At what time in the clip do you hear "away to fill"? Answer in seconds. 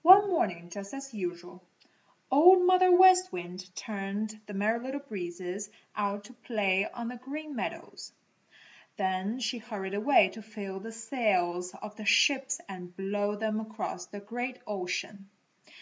9.92-10.80